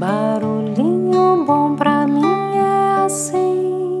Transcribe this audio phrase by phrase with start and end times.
[0.00, 2.24] Barulhinho bom pra mim
[2.56, 4.00] é assim,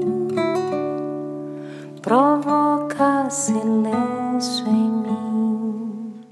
[2.00, 6.24] provoca silêncio em mim.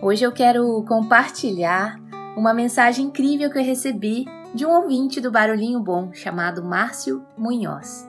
[0.00, 2.00] Hoje eu quero compartilhar
[2.38, 4.24] uma mensagem incrível que eu recebi
[4.54, 8.08] de um ouvinte do Barulhinho Bom chamado Márcio Munhoz.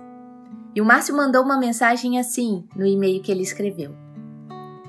[0.74, 3.94] E o Márcio mandou uma mensagem assim no e-mail que ele escreveu.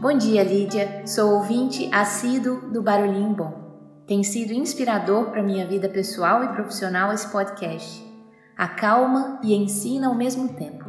[0.01, 1.05] Bom dia, Lídia.
[1.05, 3.66] Sou ouvinte assíduo do Barulhinho Bom.
[4.07, 8.07] Tem sido inspirador para minha vida pessoal e profissional esse podcast.
[8.57, 10.85] Acalma e ensina ao mesmo tempo.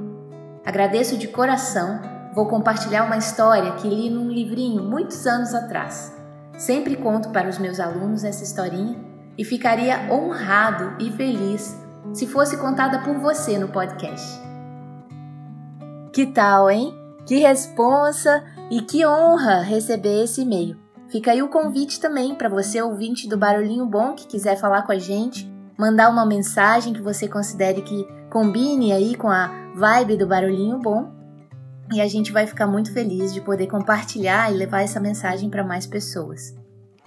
[0.63, 1.99] Agradeço de coração.
[2.35, 6.15] Vou compartilhar uma história que li num livrinho muitos anos atrás.
[6.59, 9.03] Sempre conto para os meus alunos essa historinha
[9.35, 11.75] e ficaria honrado e feliz
[12.13, 14.39] se fosse contada por você no podcast.
[16.13, 16.93] Que tal, hein?
[17.25, 20.86] Que responsa e que honra receber esse e-mail.
[21.09, 24.91] Fica aí o convite também para você, ouvinte do Barulhinho Bom, que quiser falar com
[24.91, 30.27] a gente, mandar uma mensagem que você considere que combine aí com a vibe do
[30.27, 31.15] Barulhinho Bom.
[31.93, 35.63] E a gente vai ficar muito feliz de poder compartilhar e levar essa mensagem para
[35.63, 36.53] mais pessoas.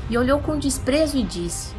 [0.10, 1.76] E olhou com desprezo e disse: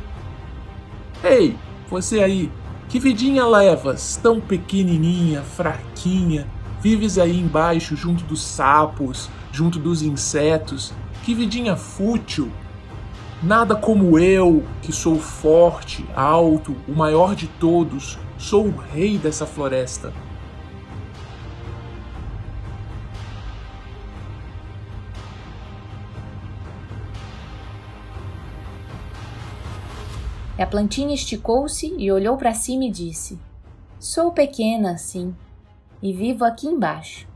[1.22, 1.56] Ei,
[1.88, 2.53] você aí,
[2.88, 6.47] que vidinha levas, tão pequenininha, fraquinha,
[6.81, 10.93] vives aí embaixo junto dos sapos, junto dos insetos,
[11.25, 12.50] que vidinha fútil,
[13.41, 19.47] Nada como eu, que sou forte, alto, o maior de todos, sou o rei dessa
[19.47, 20.12] floresta.
[30.59, 33.38] A plantinha esticou-se e olhou para cima e disse:
[34.00, 35.32] Sou pequena, sim,
[36.03, 37.28] e vivo aqui embaixo.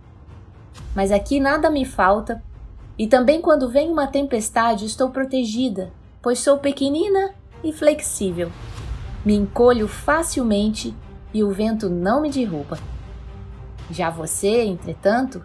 [0.96, 2.42] Mas aqui nada me falta
[2.98, 8.50] e também quando vem uma tempestade estou protegida, pois sou pequenina e flexível.
[9.24, 10.94] Me encolho facilmente
[11.32, 12.78] e o vento não me derruba.
[13.90, 15.42] Já você, entretanto,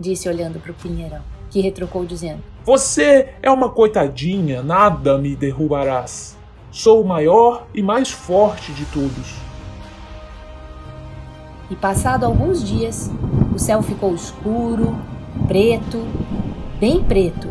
[0.00, 6.36] disse olhando para o pinheirão, que retrucou dizendo: Você é uma coitadinha, nada me derrubarás.
[6.70, 9.36] Sou o maior e mais forte de todos.
[11.70, 13.10] E passado alguns dias,
[13.54, 14.96] o céu ficou escuro,
[15.48, 16.06] preto
[16.78, 17.48] bem preto,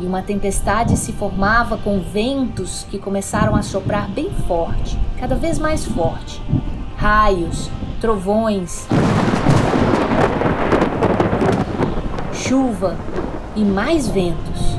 [0.00, 5.58] e uma tempestade se formava com ventos que começaram a soprar bem forte, cada vez
[5.58, 6.40] mais forte.
[6.96, 7.70] Raios,
[8.00, 8.86] trovões,
[12.32, 12.96] chuva
[13.56, 14.78] e mais ventos.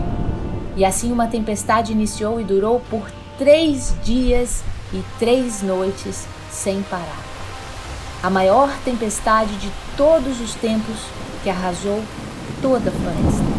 [0.76, 4.64] E assim uma tempestade iniciou e durou por três dias
[4.94, 7.24] e três noites sem parar.
[8.24, 10.98] A maior tempestade de todos os tempos
[11.44, 12.02] que arrasou
[12.62, 13.59] toda a floresta.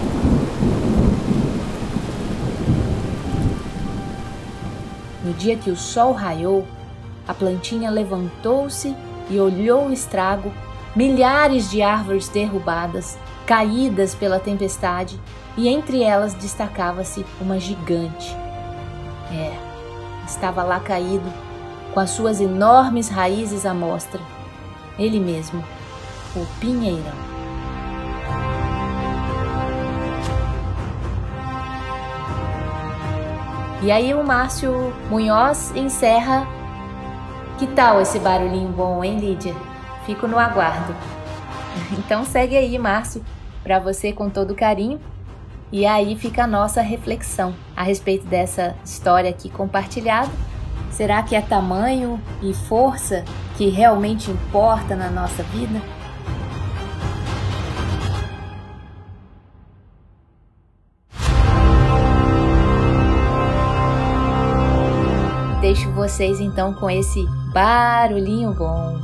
[5.24, 6.66] No dia que o sol raiou,
[7.28, 8.94] a plantinha levantou-se
[9.28, 10.52] e olhou o estrago,
[10.96, 15.20] milhares de árvores derrubadas, caídas pela tempestade,
[15.56, 18.34] e entre elas destacava-se uma gigante.
[19.30, 19.56] É,
[20.26, 21.30] estava lá caído,
[21.92, 24.20] com as suas enormes raízes à mostra.
[24.98, 25.62] Ele mesmo,
[26.34, 27.29] o pinheirão.
[33.82, 36.46] E aí o Márcio Munhoz encerra.
[37.58, 39.54] Que tal esse barulhinho bom, hein, Lídia?
[40.04, 40.94] Fico no aguardo.
[41.96, 43.24] Então segue aí, Márcio,
[43.62, 45.00] para você com todo carinho.
[45.72, 50.30] E aí fica a nossa reflexão a respeito dessa história aqui compartilhada.
[50.90, 53.24] Será que é tamanho e força
[53.56, 55.80] que realmente importa na nossa vida?
[65.70, 68.98] Deixo vocês então com esse barulhinho bom.